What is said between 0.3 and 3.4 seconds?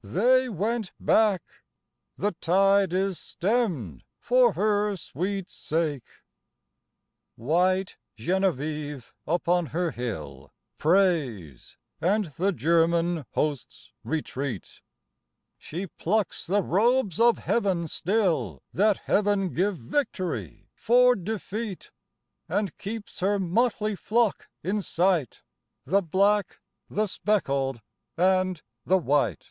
went back. The tide is